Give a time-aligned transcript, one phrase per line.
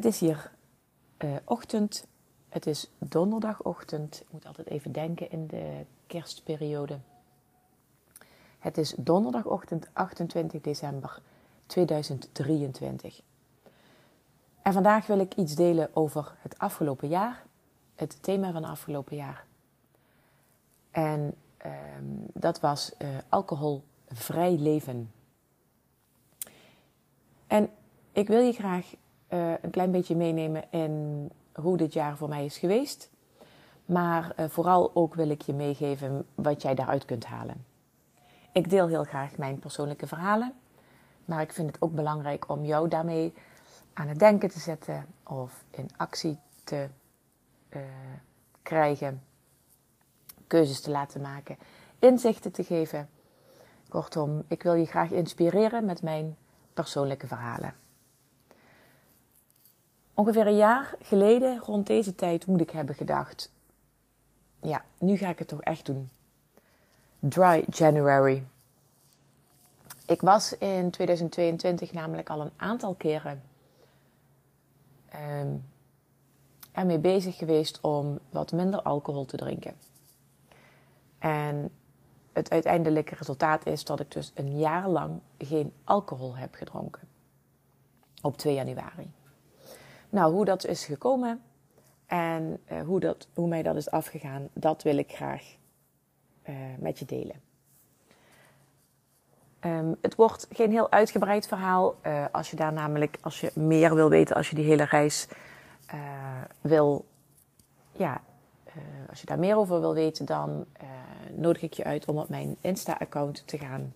[0.00, 0.50] Het is hier
[1.18, 2.06] uh, ochtend.
[2.48, 4.20] Het is donderdagochtend.
[4.20, 6.98] Ik moet altijd even denken in de kerstperiode.
[8.58, 11.20] Het is donderdagochtend 28 december
[11.66, 13.20] 2023.
[14.62, 17.44] En vandaag wil ik iets delen over het afgelopen jaar,
[17.94, 19.44] het thema van het afgelopen jaar.
[20.90, 21.34] En
[21.66, 21.72] uh,
[22.32, 25.12] dat was uh, alcoholvrij leven.
[27.46, 27.70] En
[28.12, 28.92] ik wil je graag
[29.32, 33.10] uh, een klein beetje meenemen in hoe dit jaar voor mij is geweest.
[33.84, 37.64] Maar uh, vooral ook wil ik je meegeven wat jij daaruit kunt halen.
[38.52, 40.54] Ik deel heel graag mijn persoonlijke verhalen.
[41.24, 43.34] Maar ik vind het ook belangrijk om jou daarmee
[43.92, 46.88] aan het denken te zetten of in actie te
[47.70, 47.80] uh,
[48.62, 49.22] krijgen,
[50.46, 51.58] keuzes te laten maken,
[51.98, 53.08] inzichten te geven.
[53.88, 56.36] Kortom, ik wil je graag inspireren met mijn
[56.74, 57.74] persoonlijke verhalen.
[60.20, 63.52] Ongeveer een jaar geleden, rond deze tijd, moet ik hebben gedacht:
[64.62, 66.10] ja, nu ga ik het toch echt doen.
[67.18, 68.44] Dry January.
[70.06, 73.42] Ik was in 2022 namelijk al een aantal keren
[75.40, 75.64] um,
[76.72, 79.74] ermee bezig geweest om wat minder alcohol te drinken.
[81.18, 81.70] En
[82.32, 87.08] het uiteindelijke resultaat is dat ik dus een jaar lang geen alcohol heb gedronken.
[88.22, 89.10] Op 2 januari.
[90.10, 91.42] Nou, hoe dat is gekomen
[92.06, 95.56] en uh, hoe, dat, hoe mij dat is afgegaan, dat wil ik graag
[96.48, 97.36] uh, met je delen.
[99.64, 101.94] Um, het wordt geen heel uitgebreid verhaal.
[102.06, 105.28] Uh, als je daar namelijk, als je meer wil weten, als je die hele reis
[106.60, 107.04] wil,
[107.92, 108.20] ja,
[109.08, 110.66] als je daar meer over wil weten, dan
[111.34, 113.94] nodig ik je uit om op mijn Insta-account te gaan.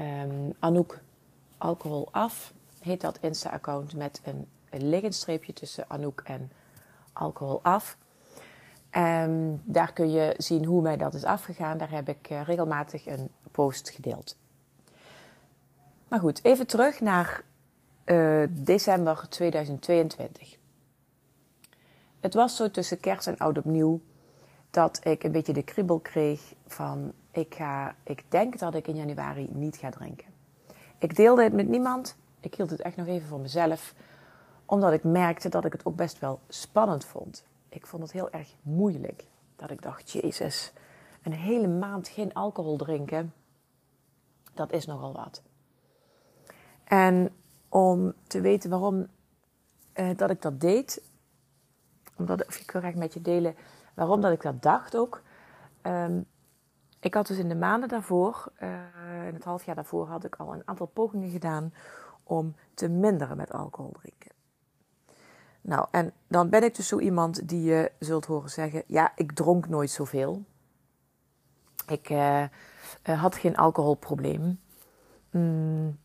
[0.00, 1.00] Um, Anouk
[1.58, 2.52] Alcohol Af
[2.86, 6.50] heet dat Insta-account met een, een liggend tussen Anouk en
[7.12, 7.96] alcohol af.
[8.96, 11.78] Um, daar kun je zien hoe mij dat is afgegaan.
[11.78, 14.36] Daar heb ik uh, regelmatig een post gedeeld.
[16.08, 17.42] Maar goed, even terug naar
[18.04, 20.56] uh, december 2022.
[22.20, 24.00] Het was zo tussen kerst en oud opnieuw
[24.70, 28.96] dat ik een beetje de kriebel kreeg van ik, ga, ik denk dat ik in
[28.96, 30.26] januari niet ga drinken.
[30.98, 32.16] Ik deelde het met niemand.
[32.46, 33.94] Ik hield het echt nog even voor mezelf,
[34.64, 37.44] omdat ik merkte dat ik het ook best wel spannend vond.
[37.68, 39.24] Ik vond het heel erg moeilijk.
[39.56, 40.72] Dat ik dacht, Jezus,
[41.22, 43.34] een hele maand geen alcohol drinken,
[44.54, 45.42] dat is nogal wat.
[46.84, 47.30] En
[47.68, 49.06] om te weten waarom
[49.92, 51.02] eh, dat ik dat deed,
[52.16, 53.56] omdat, of ik wil graag met je delen
[53.94, 55.22] waarom dat ik dat dacht ook.
[55.82, 56.26] Um,
[57.00, 58.68] ik had dus in de maanden daarvoor, uh,
[59.26, 61.72] in het half jaar daarvoor, had ik al een aantal pogingen gedaan
[62.26, 64.30] om te minderen met alcohol drinken.
[65.60, 69.32] Nou, en dan ben ik dus zo iemand die je zult horen zeggen: Ja, ik
[69.32, 70.44] dronk nooit zoveel.
[71.86, 72.44] Ik uh,
[73.02, 74.60] had geen alcoholprobleem.
[75.30, 75.98] Mm,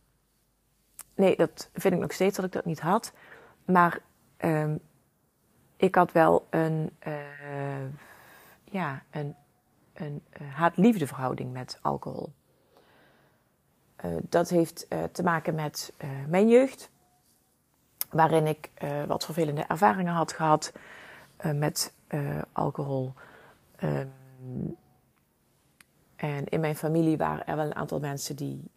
[1.16, 3.14] nee, dat vind ik nog steeds dat ik dat niet had.
[3.66, 4.02] Maar
[4.40, 4.74] uh,
[5.78, 7.88] ik had wel een, uh,
[8.64, 9.36] ja, een,
[9.94, 12.34] een haat-liefde verhouding met alcohol.
[14.06, 16.90] Uh, dat heeft uh, te maken met uh, mijn jeugd,
[18.10, 18.70] waarin ik
[19.08, 20.74] wat vervelende ervaringen had gehad
[21.54, 21.94] met
[22.52, 23.14] alcohol.
[23.84, 24.78] Um,
[26.16, 28.72] en in mijn familie waren er wel een aantal mensen die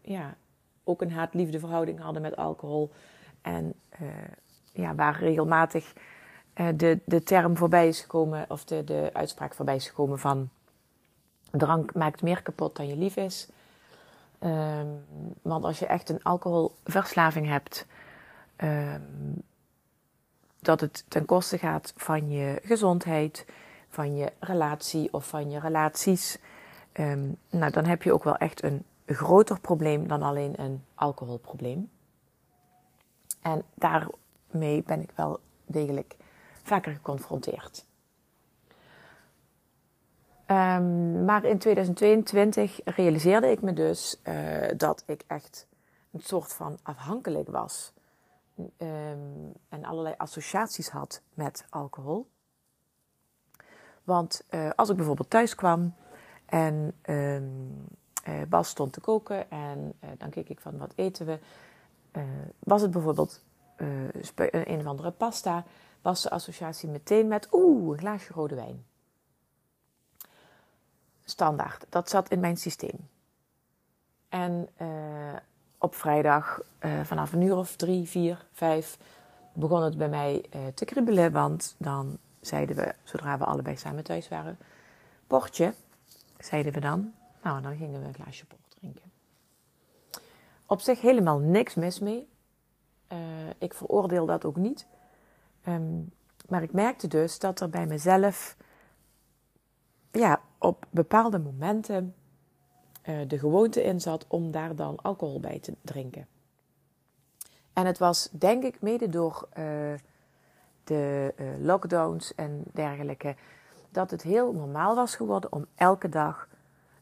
[0.00, 0.36] ja,
[0.84, 2.90] ook een haat-liefde verhouding hadden met alcohol.
[3.42, 3.74] En
[4.72, 5.92] ja, waar regelmatig
[6.76, 10.50] de, de term voorbij is gekomen, of de, de uitspraak voorbij is gekomen van
[11.50, 13.48] Drank maakt meer kapot dan je lief is.
[14.44, 15.04] Um,
[15.42, 17.86] want als je echt een alcoholverslaving hebt,
[18.56, 19.00] ehm,
[20.60, 23.46] dat het ten koste gaat van je gezondheid,
[23.88, 26.38] van je relatie of van je relaties.
[26.92, 31.90] Ehm, nou, dan heb je ook wel echt een groter probleem dan alleen een alcoholprobleem.
[33.42, 36.16] En daarmee ben ik wel degelijk
[36.62, 37.84] vaker geconfronteerd.
[40.50, 45.66] Um, maar in 2022 realiseerde ik me dus uh, dat ik echt
[46.12, 47.92] een soort van afhankelijk was.
[48.58, 52.26] Um, en allerlei associaties had met alcohol.
[54.04, 55.94] Want uh, als ik bijvoorbeeld thuis kwam
[56.46, 57.86] en um,
[58.28, 61.38] uh, Bas stond te koken en dan keek ik van wat eten we.
[62.58, 63.44] was het bijvoorbeeld
[64.50, 65.64] een of andere pasta,
[66.02, 68.88] was de associatie meteen met oeh, een glaasje rode wijn
[71.30, 71.86] standaard.
[71.88, 73.08] Dat zat in mijn systeem.
[74.28, 74.88] En uh,
[75.78, 78.98] op vrijdag uh, vanaf een uur of drie, vier, vijf
[79.52, 81.32] begon het bij mij uh, te kriebelen.
[81.32, 84.58] Want dan zeiden we, zodra we allebei samen thuis waren,
[85.26, 85.74] portje,
[86.38, 87.12] zeiden we dan.
[87.42, 89.12] Nou, dan gingen we een glaasje port drinken.
[90.66, 92.28] Op zich helemaal niks mis mee.
[93.58, 94.86] ik veroordeel dat ook niet.
[95.68, 96.12] Um,
[96.48, 98.56] maar ik merkte dus dat er bij mezelf
[100.10, 102.14] ja, op bepaalde momenten
[103.08, 106.26] uh, de gewoonte in zat om daar dan alcohol bij te drinken.
[107.72, 109.64] En het was denk ik mede door uh,
[110.84, 113.36] de uh, lockdowns en dergelijke
[113.90, 116.48] dat het heel normaal was geworden om elke dag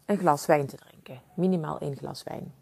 [0.05, 1.21] een glas wijn te drinken.
[1.35, 2.55] Minimaal één glas wijn.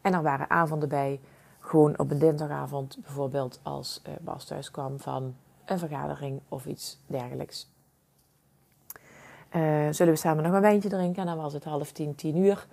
[0.00, 1.20] En er waren avonden bij,
[1.60, 7.71] gewoon op een dinsdagavond bijvoorbeeld als Bas thuis kwam van een vergadering of iets dergelijks.
[9.56, 11.20] Uh, zullen we samen nog een wijntje drinken?
[11.20, 12.66] En dan was het half tien, tien uur.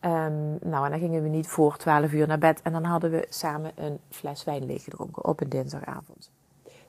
[0.00, 2.62] Um, nou, en dan gingen we niet voor twaalf uur naar bed.
[2.62, 6.30] En dan hadden we samen een fles wijn leeggedronken op een dinsdagavond.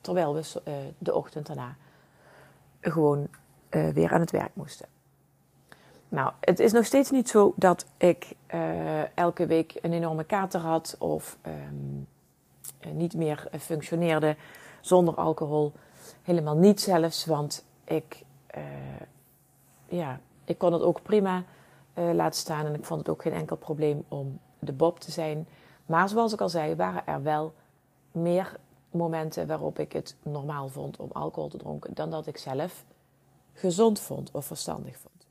[0.01, 1.75] Terwijl we uh, de ochtend daarna
[2.81, 3.27] gewoon
[3.69, 4.87] uh, weer aan het werk moesten.
[6.09, 8.33] Nou, het is nog steeds niet zo dat ik
[9.13, 11.37] elke week een enorme kater had of
[11.69, 12.07] um,
[12.93, 14.35] niet meer functioneerde
[14.81, 15.73] zonder alcohol.
[16.21, 18.23] Helemaal niet zelfs, want ik
[19.89, 21.43] ja, ik kon het ook prima
[21.93, 25.11] uh, laten staan en ik vond het ook geen enkel probleem om de Bob te
[25.11, 25.47] zijn.
[25.85, 27.53] Maar zoals ik al zei, waren er wel
[28.11, 28.57] meer
[28.91, 32.85] momenten waarop ik het normaal vond om alcohol te drinken dan dat ik zelf
[33.53, 35.27] gezond vond of verstandig vond.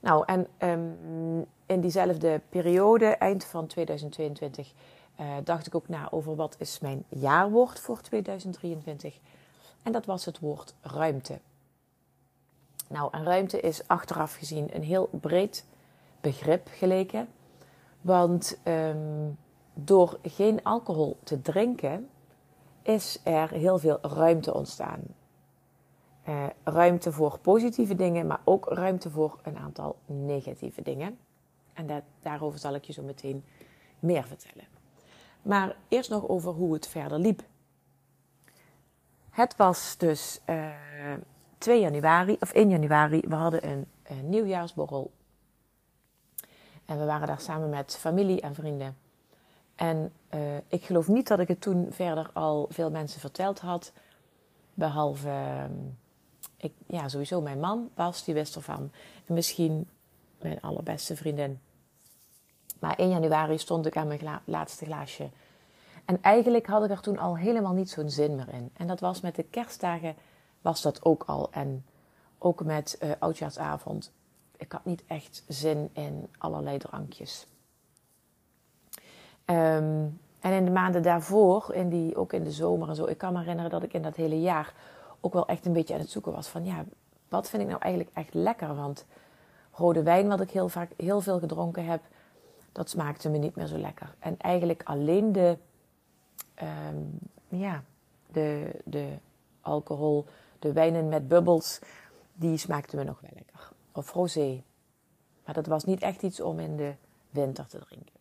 [0.00, 4.72] Nou, en um, in diezelfde periode, eind van 2022,
[5.20, 9.18] uh, dacht ik ook na over wat is mijn jaarwoord voor 2023.
[9.82, 11.38] En dat was het woord ruimte.
[12.88, 15.66] Nou, en ruimte is achteraf gezien een heel breed
[16.20, 17.28] begrip geleken.
[18.00, 19.38] Want um,
[19.74, 22.08] door geen alcohol te drinken
[22.82, 25.00] is er heel veel ruimte ontstaan.
[26.28, 31.18] Uh, ruimte voor positieve dingen, maar ook ruimte voor een aantal negatieve dingen.
[31.72, 33.44] En dat, daarover zal ik je zo meteen
[33.98, 34.64] meer vertellen.
[35.42, 37.42] Maar eerst nog over hoe het verder liep.
[39.30, 40.72] Het was dus uh,
[41.66, 43.86] 2 januari, of 1 januari, we hadden een,
[44.22, 45.10] nieuwjaarsborrel.
[46.84, 48.96] En we waren daar samen met familie en vrienden.
[49.74, 53.92] En uh, ik geloof niet dat ik het toen verder al veel mensen verteld had.
[54.74, 55.64] Behalve, uh,
[56.56, 58.90] ik, ja, sowieso mijn man, Bas, die wist ervan.
[59.26, 59.88] En misschien
[60.40, 61.60] mijn allerbeste vriendin.
[62.78, 65.30] Maar 1 januari stond ik aan mijn laatste glaasje.
[66.04, 68.70] En eigenlijk had ik er toen al helemaal niet zo'n zin meer in.
[68.76, 70.16] En dat was met de kerstdagen
[70.66, 71.48] was dat ook al.
[71.50, 71.84] En
[72.38, 74.12] ook met uh, oudjaarsavond.
[74.56, 77.46] Ik had niet echt zin in allerlei drankjes.
[79.44, 83.18] Um, en in de maanden daarvoor, in die, ook in de zomer en zo, ik
[83.18, 84.74] kan me herinneren dat ik in dat hele jaar
[85.20, 86.84] ook wel echt een beetje aan het zoeken was van ja,
[87.28, 88.74] wat vind ik nou eigenlijk echt lekker?
[88.74, 89.04] Want
[89.72, 92.00] rode wijn, wat ik heel vaak heel veel gedronken heb,
[92.72, 94.14] dat smaakte me niet meer zo lekker.
[94.18, 95.56] En eigenlijk alleen de,
[96.88, 97.18] um,
[97.48, 97.82] ja,
[98.32, 99.18] de, de
[99.60, 100.24] alcohol,
[100.66, 101.78] de wijnen met bubbels,
[102.34, 103.72] die smaakten me nog wel lekker.
[103.92, 104.62] Of rosé.
[105.44, 106.94] Maar dat was niet echt iets om in de
[107.30, 108.14] winter te drinken.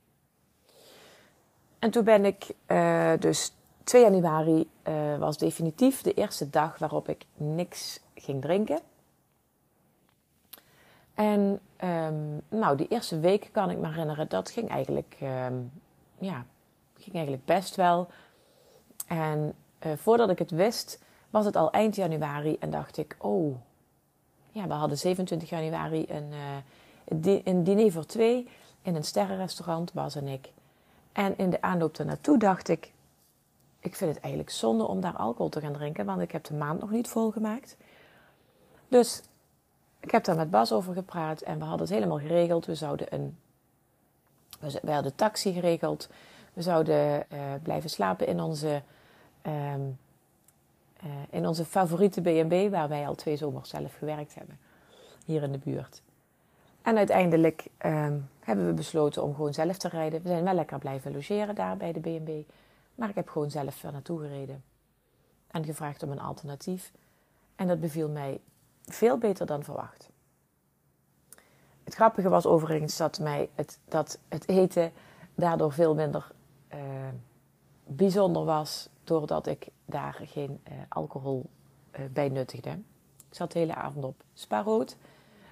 [1.80, 7.10] En toen ben ik uh, dus 2 januari uh, was definitief de eerste dag waarop
[7.10, 8.80] ik niks ging drinken.
[11.14, 15.72] En um, nou, die eerste week kan ik me herinneren, dat ging eigenlijk, um,
[16.20, 16.46] ja,
[16.98, 18.08] ging eigenlijk best wel.
[19.08, 19.54] En
[19.86, 21.00] uh, voordat ik het wist,
[21.36, 23.56] was het al eind januari en dacht ik, oh,
[24.52, 26.32] ja, we hadden 27 januari een,
[27.24, 28.48] uh, een diner voor twee
[28.82, 30.52] in een sterrenrestaurant, Bas en ik.
[31.12, 32.92] En in de aanloop ernaartoe dacht ik,
[33.80, 36.54] ik vind het eigenlijk zonde om daar alcohol te gaan drinken, want ik heb de
[36.54, 37.78] maand nog niet volgemaakt.
[38.88, 39.22] Dus
[40.00, 42.66] ik heb daar met Bas over gepraat en we hadden het helemaal geregeld.
[42.66, 43.38] We zouden een,
[44.82, 46.10] we hadden taxi geregeld.
[46.54, 48.82] We zouden uh, blijven slapen in onze,
[49.48, 49.98] um,
[51.06, 54.60] uh, in onze favoriete B&B, waar wij al twee zomers zelf gewerkt hebben,
[55.26, 56.02] hier in de buurt.
[56.82, 60.22] En uiteindelijk um, hebben we besloten om gewoon zelf te rijden.
[60.22, 62.52] We zijn wel lekker blijven logeren daar bij de B&B.
[62.96, 64.64] Maar ik heb gewoon zelf er naartoe gereden.
[65.48, 66.92] En gevraagd om een alternatief.
[67.56, 68.40] En dat beviel mij
[68.86, 70.10] veel beter dan verwacht.
[71.84, 74.92] Het grappige was overigens dat, mij het, dat het eten
[75.36, 76.32] daardoor veel minder
[76.74, 76.80] uh,
[77.86, 78.90] bijzonder was.
[79.06, 81.50] Doordat ik daar geen uh, alcohol
[82.00, 82.70] uh, bij nuttigde.
[83.30, 84.98] Ik zat de hele avond op spaarrood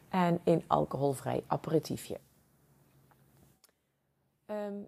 [0.09, 2.19] en een alcoholvrij aperitiefje.
[4.45, 4.87] Um,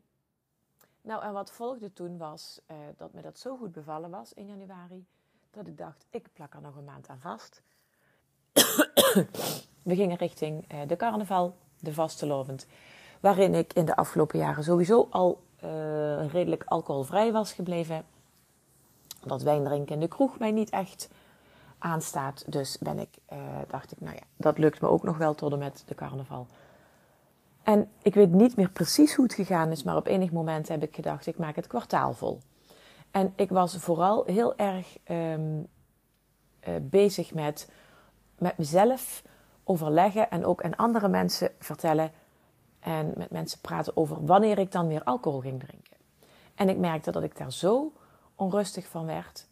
[1.01, 4.47] nou, en wat volgde toen was uh, dat me dat zo goed bevallen was in
[4.47, 5.05] januari,
[5.51, 7.61] dat ik dacht, ik plak er nog een maand aan vast.
[9.83, 12.67] We gingen richting de carnaval, de vastelovend,
[13.19, 15.43] waarin ik in de afgelopen jaren sowieso al
[16.31, 18.05] redelijk alcoholvrij was gebleven.
[19.25, 21.09] Dat wijn drinken in de kroeg mij niet echt
[21.77, 22.51] aanstaat.
[22.51, 23.09] Dus ben ik,
[23.67, 26.47] dacht ik, nou ja, dat lukt me ook nog wel tot en met de carnaval.
[27.63, 30.83] En ik weet niet meer precies hoe het gegaan is, maar op enig moment heb
[30.83, 32.39] ik gedacht: ik maak het kwartaal vol.
[33.11, 35.67] En ik was vooral heel erg um,
[36.67, 37.71] uh, bezig met,
[38.37, 39.23] met mezelf
[39.63, 42.11] overleggen en ook aan andere mensen vertellen
[42.79, 45.97] en met mensen praten over wanneer ik dan weer alcohol ging drinken.
[46.55, 47.93] En ik merkte dat ik daar zo
[48.35, 49.47] onrustig van werd.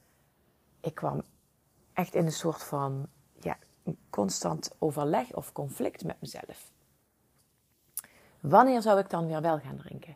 [0.79, 1.21] Ik kwam
[1.93, 3.07] echt in een soort van
[3.39, 3.57] ja,
[4.09, 6.71] constant overleg of conflict met mezelf.
[8.39, 10.15] Wanneer zou ik dan weer wel gaan drinken?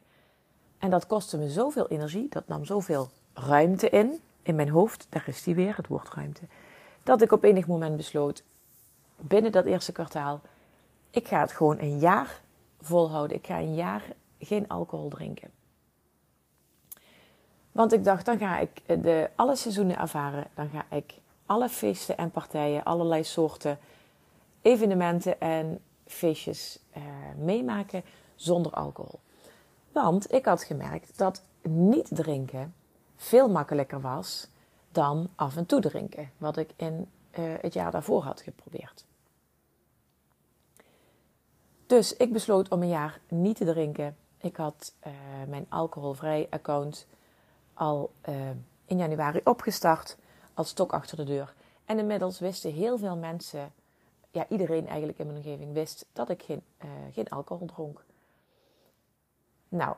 [0.77, 5.27] En dat kostte me zoveel energie, dat nam zoveel ruimte in, in mijn hoofd, daar
[5.27, 6.41] is die weer, het woord ruimte,
[7.03, 8.43] dat ik op enig moment besloot,
[9.15, 10.41] binnen dat eerste kwartaal,
[11.09, 12.41] ik ga het gewoon een jaar
[12.81, 13.37] volhouden.
[13.37, 14.03] Ik ga een jaar
[14.39, 15.51] geen alcohol drinken.
[17.77, 20.47] Want ik dacht, dan ga ik de, alle seizoenen ervaren.
[20.53, 21.13] Dan ga ik
[21.45, 23.79] alle feesten en partijen, allerlei soorten
[24.61, 27.03] evenementen en feestjes uh,
[27.37, 28.03] meemaken
[28.35, 29.19] zonder alcohol.
[29.91, 32.73] Want ik had gemerkt dat niet drinken
[33.15, 34.47] veel makkelijker was
[34.91, 39.05] dan af en toe drinken, wat ik in uh, het jaar daarvoor had geprobeerd.
[41.87, 44.17] Dus ik besloot om een jaar niet te drinken.
[44.37, 45.13] Ik had uh,
[45.47, 47.07] mijn alcoholvrij account
[47.77, 48.11] al
[48.85, 50.17] in januari opgestart
[50.53, 51.53] als stok achter de deur.
[51.85, 53.71] En inmiddels wisten heel veel mensen
[54.31, 58.03] ja, iedereen eigenlijk in mijn omgeving wist dat ik geen, uh, geen alcohol dronk.
[59.69, 59.95] Nou,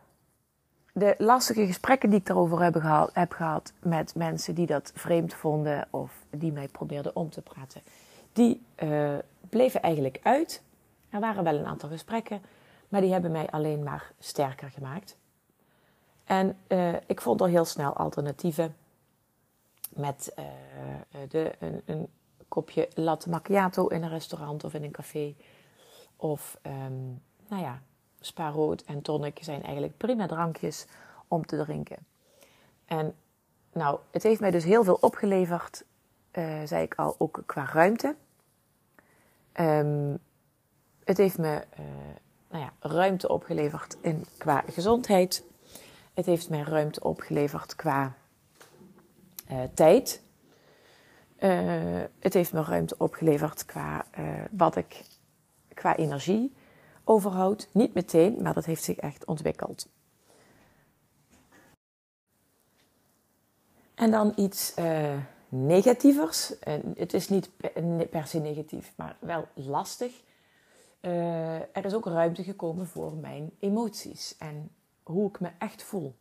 [0.93, 5.33] de lastige gesprekken die ik daarover heb gehad, heb gehad met mensen die dat vreemd
[5.33, 7.81] vonden of die mij probeerden om te praten,
[8.33, 9.17] die uh,
[9.49, 10.61] bleven eigenlijk uit.
[11.09, 12.41] Er waren wel een aantal gesprekken,
[12.89, 15.17] maar die hebben mij alleen maar sterker gemaakt.
[16.29, 18.75] En uh, ik vond al heel snel alternatieven
[19.89, 20.45] met uh,
[21.29, 22.07] de, een, een
[22.47, 25.35] kopje latte macchiato in een restaurant of in een café.
[26.15, 27.81] Of, um, nou ja,
[28.19, 30.85] spa rood en tonic zijn eigenlijk prima drankjes
[31.27, 31.97] om te drinken.
[32.85, 33.15] En
[33.73, 35.83] nou, het heeft mij dus heel veel opgeleverd,
[36.31, 38.15] uh, zei ik al, ook qua ruimte.
[39.59, 40.19] Um,
[41.03, 41.63] het heeft me
[42.49, 45.47] nou ja, ruimte opgeleverd in, qua gezondheid.
[46.19, 48.15] Het heeft mij ruimte opgeleverd qua
[49.51, 50.21] uh, tijd.
[51.39, 55.05] Uh, het heeft me ruimte opgeleverd qua uh, wat ik
[55.73, 56.53] qua energie
[57.03, 57.69] overhoud.
[57.71, 59.87] Niet meteen, maar dat heeft zich echt ontwikkeld.
[63.95, 64.73] En dan iets
[65.49, 66.53] negatievers.
[66.95, 67.49] Het is niet
[68.09, 70.21] per se negatief, maar wel lastig.
[71.71, 74.71] er is ook ruimte gekomen voor mijn emoties en
[75.11, 76.15] hoe ik me echt voel.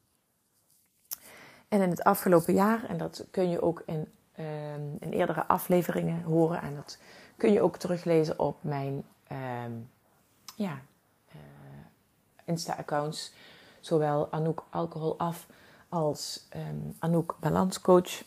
[1.68, 6.23] En in het afgelopen jaar, en dat kun je ook in um, in eerdere afleveringen
[6.23, 6.62] horen.
[6.62, 6.99] En dat
[7.37, 9.04] kun je ook teruglezen op mijn
[9.64, 9.90] um,
[10.57, 10.80] ja,
[11.28, 11.40] uh,
[12.45, 13.33] Insta-accounts.
[13.80, 15.47] Zowel Anouk Alcohol Af
[15.88, 18.23] als um, Anouk Balanscoach.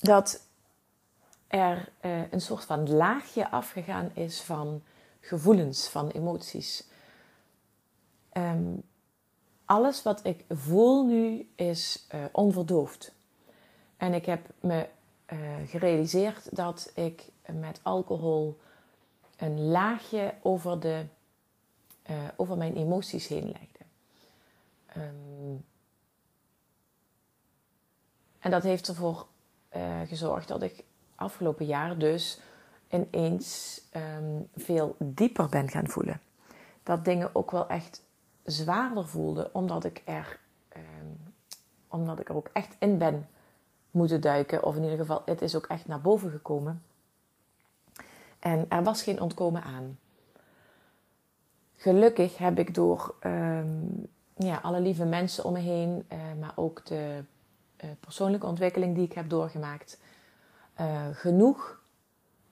[0.00, 0.46] dat
[1.46, 4.82] er uh, een soort van laagje afgegaan is van
[5.24, 6.84] gevoelens, van emoties.
[8.32, 8.82] Um,
[9.64, 13.14] alles wat ik voel nu is uh, onverdoofd.
[13.96, 14.88] En ik heb me
[15.32, 18.60] uh, gerealiseerd dat ik met alcohol
[19.36, 21.06] een laagje over de
[22.36, 23.84] over mijn emoties heen legde.
[24.86, 25.56] Ehm,
[28.38, 29.26] en dat heeft ervoor
[30.06, 32.40] gezorgd dat ik afgelopen jaar dus
[32.94, 36.20] ineens um, veel dieper ben gaan voelen.
[36.82, 38.02] Dat dingen ook wel echt
[38.42, 40.38] zwaarder voelden, omdat ik er,
[40.76, 41.34] um,
[41.88, 43.28] omdat ik er ook echt in ben
[43.90, 44.64] moeten duiken.
[44.64, 46.82] Of in ieder geval, het is ook echt naar boven gekomen.
[48.38, 49.98] En er was geen ontkomen aan.
[51.76, 56.86] Gelukkig heb ik door um, ja, alle lieve mensen om me heen, uh, maar ook
[56.86, 57.24] de
[57.84, 60.00] uh, persoonlijke ontwikkeling die ik heb doorgemaakt,
[60.80, 61.82] uh, genoeg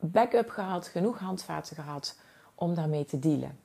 [0.03, 2.19] backup gehad, genoeg handvaten gehad
[2.55, 3.59] om daarmee te dealen.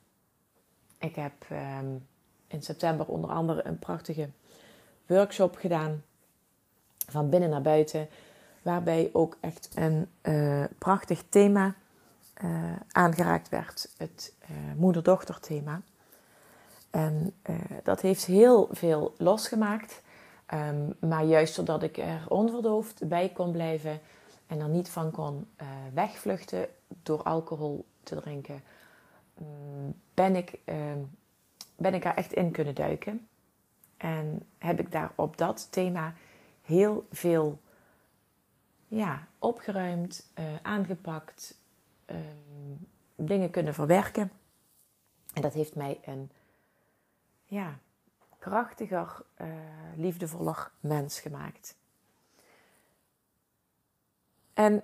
[0.98, 2.08] Ik heb um,
[2.48, 4.30] in september onder andere een prachtige
[5.06, 6.04] workshop gedaan
[7.10, 8.08] van binnen naar buiten,
[8.62, 11.76] waarbij ook echt een uh, prachtig thema
[12.44, 15.82] uh, aangeraakt werd, het uh, moeder-dochter thema.
[16.90, 17.34] En
[17.84, 20.02] dat heeft heel veel losgemaakt,
[20.54, 24.00] um, maar juist zodat ik er onverdoofd bij kon blijven
[24.48, 28.64] en er niet van kon uh, wegvluchten door alcohol te drinken,
[29.42, 30.76] um, ben, ik, uh,
[31.76, 33.28] ben ik er echt in kunnen duiken.
[33.98, 36.14] En heb ik daar op dat thema
[36.62, 37.62] heel veel
[38.88, 41.58] ja, opgeruimd, uh, aangepakt,
[42.06, 44.32] um, dingen kunnen verwerken.
[45.34, 46.32] En dat heeft mij een
[47.46, 47.80] ja,
[48.40, 49.48] krachtiger, uh,
[49.96, 51.77] liefdevoller mens gemaakt.
[54.58, 54.84] En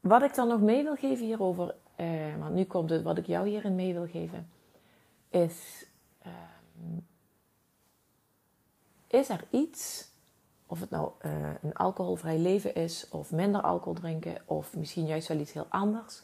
[0.00, 2.06] wat ik dan nog mee wil geven hierover, uh,
[2.38, 4.50] want nu komt het wat ik jou hierin mee wil geven,
[5.28, 5.86] is:
[6.26, 6.32] uh,
[9.06, 10.08] is er iets,
[10.66, 15.28] of het nou uh, een alcoholvrij leven is, of minder alcohol drinken, of misschien juist
[15.28, 16.22] wel iets heel anders,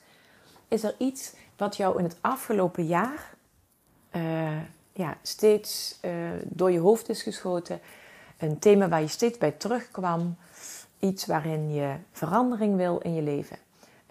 [0.68, 3.34] is er iets wat jou in het afgelopen jaar
[4.92, 6.00] ja, steeds
[6.44, 7.80] door je hoofd is geschoten,
[8.38, 10.36] een thema waar je steeds bij terugkwam?
[11.02, 13.56] Iets waarin je verandering wil in je leven.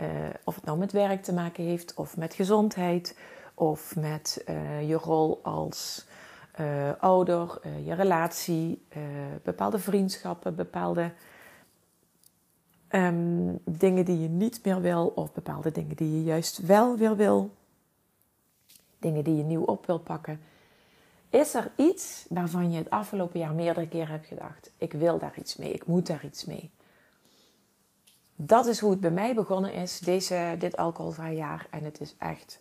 [0.01, 0.07] Uh,
[0.43, 3.17] of het nou met werk te maken heeft, of met gezondheid,
[3.53, 6.05] of met uh, je rol als
[6.59, 8.85] uh, ouder, je relatie,
[9.43, 11.11] bepaalde vriendschappen, bepaalde
[12.89, 17.15] um, dingen die je niet meer wil, of bepaalde dingen die je juist wel weer
[17.15, 17.51] wil,
[18.99, 20.39] dingen die je nieuw op wil pakken.
[21.29, 25.37] Is er iets waarvan je het afgelopen jaar meerdere keren hebt gedacht: ik wil daar
[25.37, 26.71] iets mee, ik moet daar iets mee?
[28.45, 31.67] Dat is hoe het bij mij begonnen is, deze, dit alcoholvrij jaar.
[31.69, 32.59] En het is echt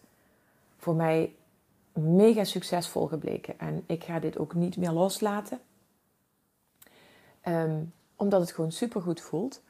[0.76, 1.34] voor mij
[1.92, 3.58] mega succesvol gebleken.
[3.58, 5.60] En ik ga dit ook niet meer loslaten.
[7.44, 9.62] Um, omdat het gewoon super goed voelt.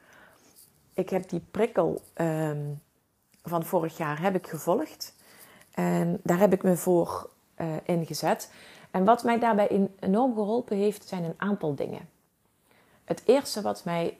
[0.93, 2.81] Ik heb die prikkel um,
[3.43, 5.15] van vorig jaar heb ik gevolgd.
[5.71, 8.51] En daar heb ik me voor uh, ingezet.
[8.91, 12.09] En wat mij daarbij enorm geholpen heeft, zijn een aantal dingen.
[13.03, 14.19] Het eerste wat mij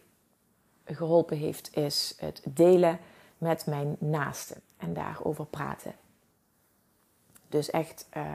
[0.96, 3.00] geholpen heeft, is het delen
[3.38, 5.94] met mijn naasten en daarover praten.
[7.48, 8.26] Dus echt uh,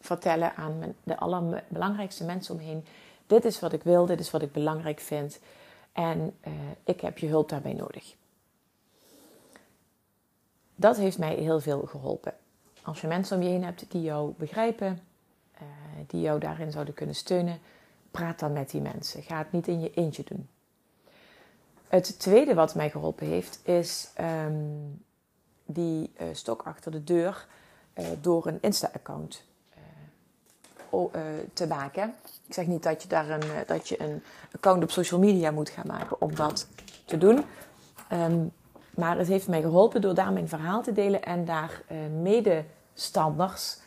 [0.00, 2.84] vertellen aan mijn, de allerbelangrijkste mensen omheen:
[3.26, 5.38] dit is wat ik wil, dit is wat ik belangrijk vind
[5.92, 6.52] en uh,
[6.84, 8.14] ik heb je hulp daarbij nodig.
[10.76, 12.34] Dat heeft mij heel veel geholpen.
[12.82, 15.00] Als je mensen om je heen hebt die jou begrijpen,
[15.54, 15.60] uh,
[16.06, 17.58] die jou daarin zouden kunnen steunen,
[18.10, 19.22] praat dan met die mensen.
[19.22, 20.48] Ga het niet in je eentje doen.
[21.94, 25.04] Het tweede wat mij geholpen heeft, is um,
[25.64, 27.46] die uh, stok achter de deur
[27.94, 29.44] uh, door een Insta-account
[30.94, 31.00] uh,
[31.52, 32.14] te maken.
[32.46, 34.22] Ik zeg niet dat je daar een, dat je een
[34.54, 36.68] account op social media moet gaan maken om dat
[37.04, 37.44] te doen.
[38.12, 38.52] Um,
[38.94, 41.82] maar het heeft mij geholpen door daar mijn verhaal te delen en daar
[42.22, 43.78] medestanders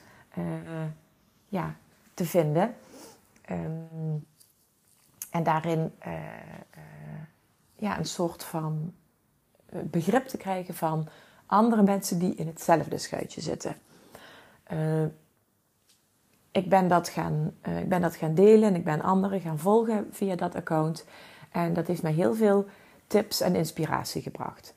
[1.48, 1.76] ja,
[2.13, 2.76] te vinden.
[3.52, 4.26] Um,
[5.32, 5.91] en daarin
[7.78, 8.94] ja, een soort van
[9.66, 11.08] eh, begrip te krijgen van
[11.46, 13.76] andere mensen die in hetzelfde schuitje zitten.
[14.72, 15.04] Uh,
[16.52, 19.60] ik, ben dat gaan, uh, ik ben dat gaan delen en ik ben anderen gaan
[19.60, 21.06] volgen via dat account.
[21.52, 22.66] En dat heeft mij heel veel
[23.08, 24.74] tips en inspiratie gebracht.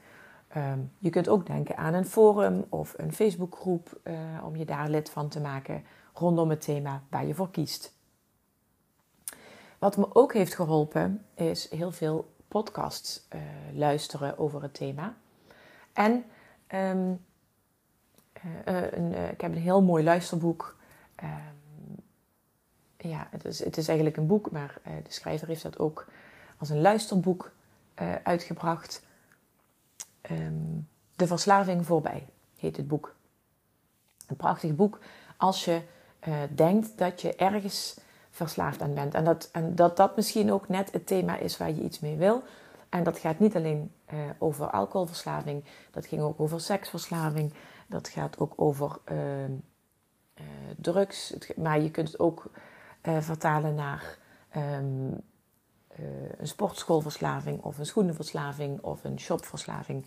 [0.57, 4.01] Uh, je kunt ook denken aan een forum of een Facebookgroep
[4.45, 5.85] om je daar lid van te maken
[6.15, 7.93] rondom het thema waar je voor kiest.
[9.79, 13.41] Wat me ook heeft geholpen is heel veel podcasts uh,
[13.75, 15.15] luisteren over het thema.
[15.93, 16.25] En
[16.75, 17.25] um,
[18.45, 20.77] uh, een, ik heb een heel mooi luisterboek.
[21.23, 22.05] Um,
[22.97, 26.07] ja, het is, het is eigenlijk een boek, maar de schrijver heeft dat ook
[26.59, 27.53] als een luisterboek
[28.23, 29.07] uitgebracht.
[30.31, 33.15] Um, de verslaving voorbij heet het boek.
[34.27, 34.99] Een prachtig boek
[35.37, 35.83] als je
[36.55, 37.99] denkt dat je ergens
[38.31, 39.15] verslaafd aan bent.
[39.15, 42.17] En dat, en dat dat misschien ook net het thema is waar je iets mee
[42.17, 42.43] wil.
[42.89, 47.53] En dat gaat niet alleen uh, over alcoholverslaving, dat ging ook over seksverslaving,
[47.87, 49.17] dat gaat ook over uh,
[50.77, 51.35] drugs.
[51.57, 52.51] Maar je kunt het ook
[53.03, 54.19] vertalen naar
[54.57, 55.21] um,
[56.39, 60.07] een sportschoolverslaving of een schoenenverslaving of een shopverslaving,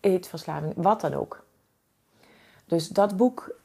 [0.00, 1.44] eetverslaving, wat dan ook.
[2.66, 3.56] Dus dat boek,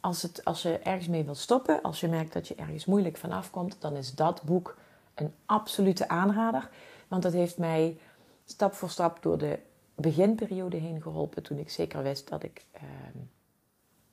[0.00, 3.16] als, het, als je ergens mee wilt stoppen, als je merkt dat je ergens moeilijk
[3.16, 4.76] vanaf komt, dan is dat boek
[5.14, 6.70] een absolute aanrader.
[7.08, 7.98] Want dat heeft mij
[8.44, 9.58] stap voor stap door de
[9.94, 12.82] beginperiode heen geholpen toen ik zeker wist dat ik uh,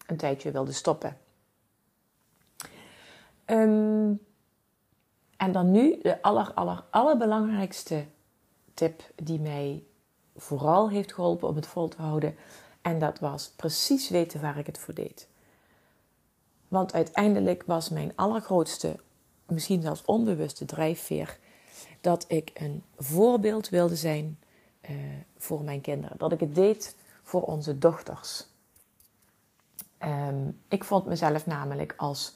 [0.08, 1.18] een tijdje wilde stoppen.
[3.46, 4.22] Um,
[5.38, 8.06] en dan nu de aller, aller, allerbelangrijkste
[8.74, 9.84] tip die mij
[10.36, 12.36] vooral heeft geholpen om het vol te houden.
[12.82, 15.28] En dat was precies weten waar ik het voor deed.
[16.74, 19.00] Want uiteindelijk was mijn allergrootste,
[19.46, 21.38] misschien zelfs onbewuste drijfveer,
[22.02, 24.40] dat ik een voorbeeld wilde zijn
[24.90, 24.98] uh,
[25.38, 26.18] voor mijn kinderen.
[26.18, 28.48] Dat ik het deed voor onze dochters.
[30.00, 32.36] Um, ik vond mezelf namelijk als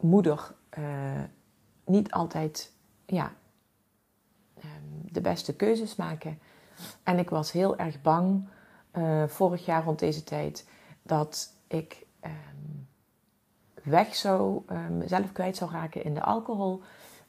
[0.00, 1.22] moeder uh,
[1.84, 2.72] niet altijd
[3.06, 3.34] ja,
[4.64, 6.38] um, de beste keuzes maken.
[7.02, 8.48] En ik was heel erg bang
[8.92, 10.68] uh, vorig jaar rond deze tijd
[11.02, 12.90] dat ik um,
[13.82, 16.82] weg zou, mezelf kwijt zou raken in de alcohol.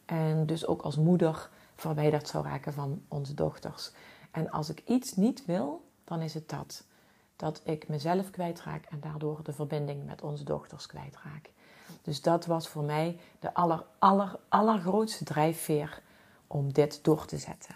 [0.06, 3.92] En dus ook als moeder verwijderd zou raken van onze dochters.
[4.32, 6.84] En als ik iets niet wil, dan is het dat.
[7.36, 11.50] Dat ik mezelf kwijtraak en daardoor de verbinding met onze dochters kwijtraak.
[12.02, 16.02] Dus dat was voor mij de aller, aller, allergrootste drijfveer
[16.48, 17.76] om dit door te zetten.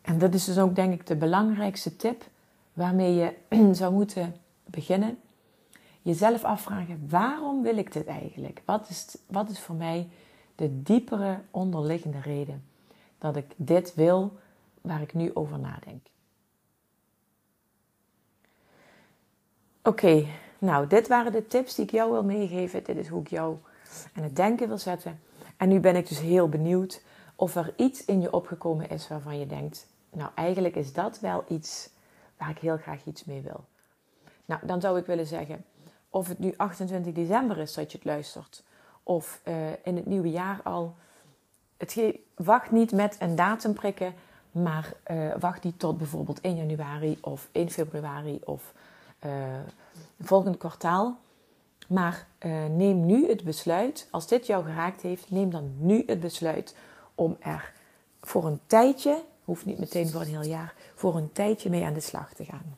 [0.00, 2.24] En dat is dus ook denk ik de belangrijkste tip
[2.72, 3.34] waarmee je
[3.80, 5.18] zou moeten beginnen.
[6.04, 8.62] Jezelf afvragen, waarom wil ik dit eigenlijk?
[8.64, 10.08] Wat is, wat is voor mij
[10.54, 12.64] de diepere onderliggende reden
[13.18, 14.32] dat ik dit wil
[14.80, 16.06] waar ik nu over nadenk?
[19.82, 20.26] Oké,
[20.58, 22.84] nou, dit waren de tips die ik jou wil meegeven.
[22.84, 23.56] Dit is hoe ik jou
[24.14, 25.20] aan het denken wil zetten.
[25.56, 27.02] En nu ben ik dus heel benieuwd
[27.34, 31.44] of er iets in je opgekomen is waarvan je denkt: nou, eigenlijk is dat wel
[31.48, 31.90] iets
[32.36, 33.64] waar ik heel graag iets mee wil.
[34.44, 35.64] Nou, dan zou ik willen zeggen,
[36.14, 38.62] of het nu 28 december is dat je het luistert,
[39.02, 40.94] of uh, in het nieuwe jaar al.
[41.76, 41.98] Het
[42.34, 44.14] wacht niet met een datum prikken,
[44.50, 48.72] maar uh, wacht niet tot bijvoorbeeld 1 januari of 1 februari of
[49.26, 49.32] uh,
[50.20, 51.16] volgend kwartaal.
[51.88, 52.26] Maar
[52.70, 56.76] neem nu het besluit, als dit jou geraakt heeft, neem dan nu het besluit
[57.14, 57.72] om er
[58.20, 61.94] voor een tijdje hoeft niet meteen voor een heel jaar, voor een tijdje mee aan
[61.94, 62.76] de slag te gaan.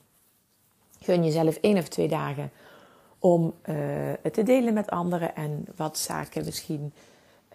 [1.01, 2.51] Gun jezelf één of twee dagen
[3.18, 3.74] om uh,
[4.22, 6.92] het te delen met anderen en wat zaken misschien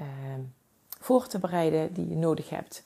[0.02, 0.08] uh,
[1.00, 2.84] voor te bereiden die je nodig hebt.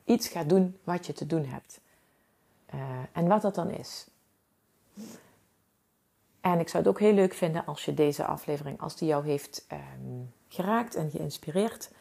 [0.05, 1.79] iets gaat doen wat je te doen hebt.
[2.73, 4.07] Uh, en wat dat dan is.
[6.41, 9.25] En ik zou het ook heel leuk vinden als je deze aflevering, als die jou
[9.25, 11.91] heeft um, geraakt en geïnspireerd,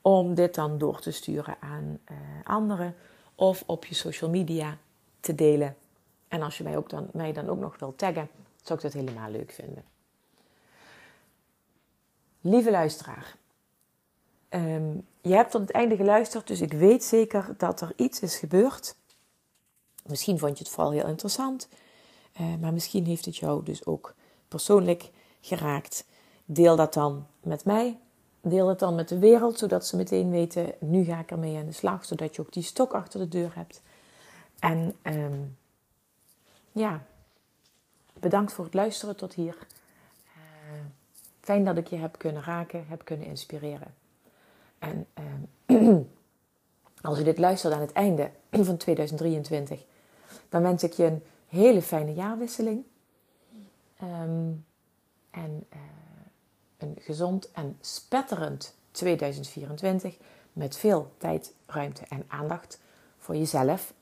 [0.00, 2.94] om dit dan door te sturen aan uh, anderen
[3.34, 4.78] of op je social media
[5.20, 5.76] te delen.
[6.28, 8.28] En als je mij, ook dan, mij dan ook nog wilt taggen,
[8.62, 9.84] zou ik dat helemaal leuk vinden.
[12.40, 13.36] Lieve luisteraar,
[14.50, 18.36] um, je hebt tot het einde geluisterd, dus ik weet zeker dat er iets is
[18.36, 18.96] gebeurd.
[20.06, 21.68] Misschien vond je het vooral heel interessant.
[22.40, 24.14] Uh, maar misschien heeft het jou dus ook
[24.48, 25.10] persoonlijk
[25.40, 26.06] geraakt.
[26.44, 27.98] Deel dat dan met mij.
[28.40, 31.66] Deel het dan met de wereld, zodat ze meteen weten: nu ga ik ermee aan
[31.66, 32.04] de slag.
[32.04, 33.82] Zodat je ook die stok achter de deur hebt.
[34.58, 35.57] En um,
[36.78, 37.02] ja,
[38.12, 39.56] bedankt voor het luisteren tot hier.
[40.26, 40.32] Uh,
[41.40, 43.94] fijn dat ik je heb kunnen raken, heb kunnen inspireren.
[44.78, 45.06] En
[45.66, 46.10] um,
[47.08, 49.84] als je dit luistert aan het einde van 2023,
[50.48, 52.84] dan wens ik je een hele fijne jaarwisseling.
[54.02, 54.66] Um,
[55.30, 55.78] en uh,
[56.78, 60.16] een gezond en spetterend 2024
[60.52, 62.80] met veel tijd, ruimte en aandacht
[63.18, 63.94] voor jezelf,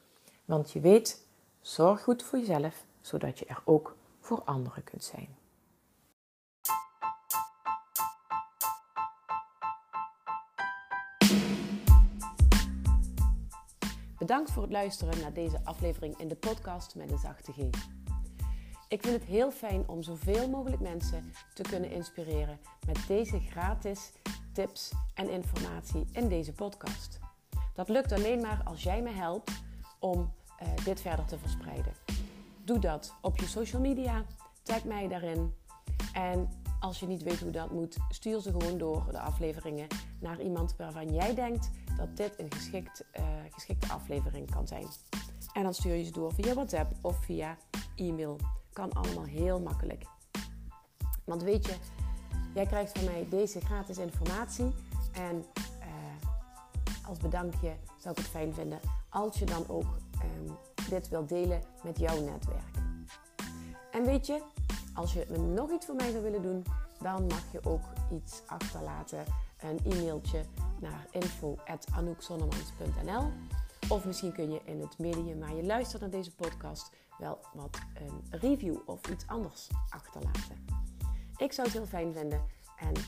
[0.45, 1.26] Want je weet,
[1.67, 5.37] zorg goed voor jezelf, zodat je er ook voor anderen kunt zijn.
[14.19, 17.57] Bedankt voor het luisteren naar deze aflevering in de podcast met een zachte G.
[18.89, 24.13] Ik vind het heel fijn om zoveel mogelijk mensen te kunnen inspireren met deze gratis
[24.53, 27.19] tips en informatie in deze podcast.
[27.75, 29.51] Dat lukt alleen maar als jij me helpt
[29.99, 31.93] om uh, dit verder te verspreiden.
[32.65, 34.25] Doe dat op je social media,
[34.63, 35.55] tag mij daarin.
[36.13, 36.49] En
[36.81, 39.87] als je niet weet hoe dat moet, stuur ze gewoon door de afleveringen
[40.21, 44.87] naar iemand waarvan jij denkt dat dit een geschikt, uh, geschikte aflevering kan zijn.
[45.53, 47.57] En dan stuur je ze door via WhatsApp of via
[47.97, 48.39] e-mail.
[48.73, 50.05] Kan allemaal heel makkelijk.
[51.25, 51.75] Want weet je,
[52.55, 54.75] jij krijgt van mij deze gratis informatie.
[55.13, 55.45] En
[55.81, 58.81] uh, als bedankje zou ik het fijn vinden
[59.17, 59.87] als je dan ook
[60.39, 60.57] um,
[60.89, 62.75] dit wilt delen met jouw netwerk.
[63.91, 64.43] En weet je,
[64.95, 66.65] als je nog iets voor mij zou willen doen,
[67.01, 69.25] dan mag je ook iets achterlaten.
[69.59, 70.45] Een e-mailtje
[70.81, 73.33] naar info.anoukzonnemans.nl
[73.89, 77.79] Of misschien kun je in het medium waar je luistert naar deze podcast wel wat
[77.95, 80.65] een review of iets anders achterlaten.
[81.37, 82.45] Ik zou het heel fijn vinden.
[82.77, 83.03] En uh,